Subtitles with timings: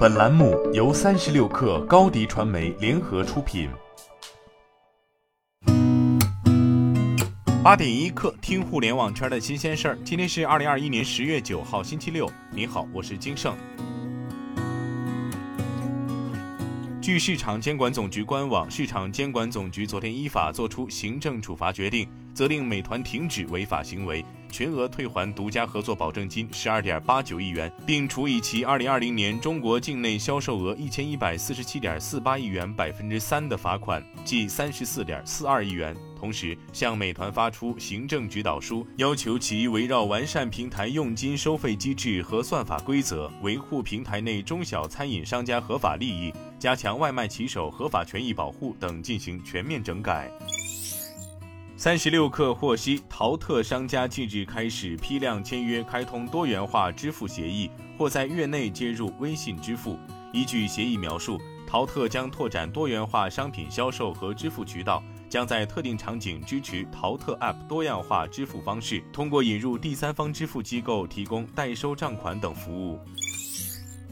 [0.00, 3.68] 本栏目由三十六氪高低传媒联合出品。
[7.62, 9.98] 八点一刻，听互联网圈的新鲜事儿。
[10.02, 12.26] 今天是二零二一年十月九号，星期六。
[12.50, 13.54] 你好，我是金盛。
[17.00, 24.22] 据市场监管总局官网，市场监管总局昨天依法作出行政处罚决定，责令美团停止违法行为。
[24.50, 35.96] 全额退还独家合作保证金十二点八九亿元，并处以其二零二零年中国境内销售额一千一百四十七点四八亿元百分之三的罚款，计三十四点四二亿元。
[36.20, 50.30] 同时，向美团发出行政指导书，要求其围绕完善平台佣金收费机制和算法规则，维护平台内中小餐饮商家合法利益，加强外卖骑手合法权益保护等进行全面整改。
[51.74, 59.98] 三十六氪获悉，淘特商家近日开始批量签约开通多元化支付协议，或在月内接入微信支付。
[60.34, 72.98] 依据协议描述，淘特将拓展多元化商品销售和支付渠道，将在特定场景支持淘特 App 多样化支付方式，通过引入第三方支付机构提供代收账款等服务。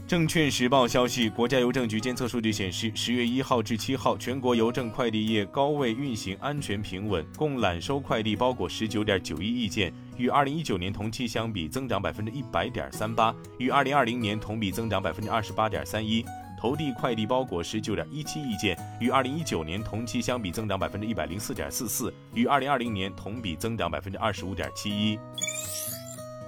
[0.07, 16.23] 证券时报消息，国家邮政局监测数据显示，十月一号至七号，全国邮政快递业高位运行安全平稳，共揽收快递包裹十九点九一亿件，与二零一九年同期相比增长百分之一百点三八，与二零二零年同比增长百分之二十八点三一；
[16.59, 25.17] 投递快递包裹十九点一七亿件，与二零一九年同期相比增长百分之一百零四点四四，与二零二零年同比增长百分之二十五点七一。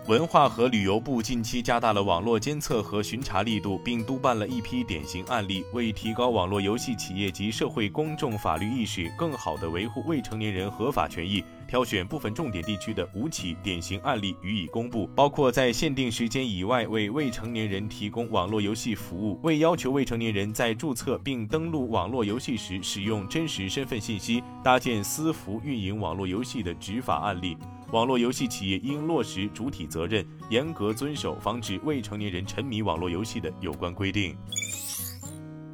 [0.07, 27.55] 文化和旅游部近期加大了网络监测和巡查力度，并督办了一批典型案例，为提高网络游戏企业及社会公众法律意识，更好地维护未成年人合法权益，挑选部分重点地区的五起典型案例予以公布，包括在限定时间以外为未成年人提供网络游戏服务，未要求未成年人在注册并登录网络游戏时使用真实身份信息，搭建私服运营网络游戏的执法案例。
[27.91, 34.35] 网络游戏企业应落实主体责任，严格遵守防止未成年人沉迷网络游戏的有关规定。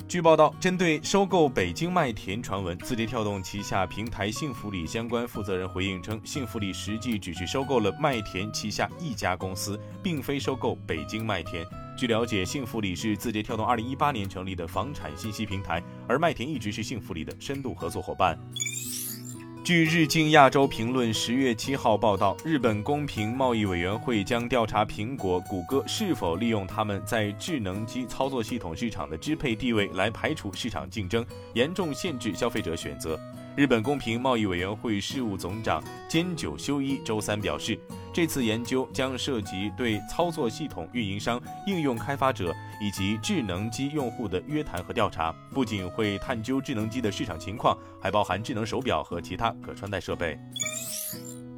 [0.07, 11.63] 据报道，针对收购北京麦田传闻，字节跳动旗下平台幸福里相关负责人回应称，幸福里实际只是收购了麦田旗下一家公司，并非收购北京麦田。
[11.95, 18.39] 据了解，幸福里是字节跳动2018年成立的房产信息平台，而麦田一直是幸福里的深度合作伙伴。
[19.67, 33.19] 据日经亚洲评论十月七号报道，日本公平贸易委员会将调查苹果、谷歌是否利用他们在智能机操作系统市场的支配地位来排除市场竞争，严重限制消费者选择。
[33.57, 37.77] 日本公平贸易委员会事务总长兼久修一周三表示。
[38.17, 42.51] 这次研究将涉及对操作系统运营商、应用开发者
[42.81, 50.35] 以及智能机用户的约谈和调查，不仅会探究智能机的市场情况，还包含智能手表和其他可穿戴设备。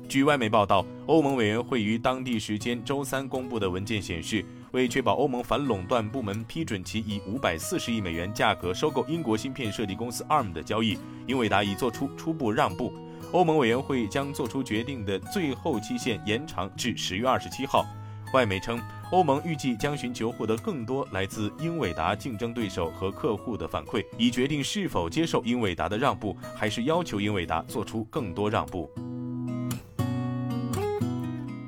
[0.09, 12.91] 据外媒报道，欧盟委员会于当地时间周三公布的文件显示，为确保欧盟反垄断部门批准其以五百四十亿美元价格收购英国芯片设计公司 ARM 的交易，英伟达已做出初步让步。
[13.31, 17.85] 欧盟委员会将做出决定的最后期限延长至十月二十七号。
[18.33, 18.79] 外媒称，
[19.11, 28.89] 欧盟预计将寻求获得更多来自英伟达竞争对手和客户的反馈，以决定是否接受英伟达的让步，还是要求英伟达做出更多让步。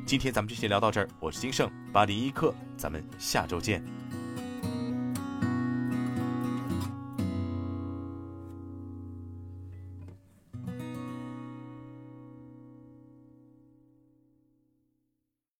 [0.05, 4.00] 今天咱们就先聊到这儿，我是金盛八点一刻，咱们下周见。